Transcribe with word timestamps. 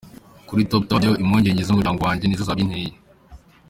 Kuri 0.47 0.63
Top 0.69 0.83
Tower 0.87 1.01
byo, 1.01 1.11
impungenge 1.23 1.61
z’umuryango 1.65 2.01
wanjye 2.07 2.25
nizo 2.25 2.43
zabinteye. 2.49 2.91